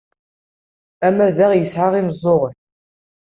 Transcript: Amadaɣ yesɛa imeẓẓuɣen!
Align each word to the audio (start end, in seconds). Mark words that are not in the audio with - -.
Amadaɣ 1.07 1.51
yesɛa 1.55 1.89
imeẓẓuɣen! 2.01 2.55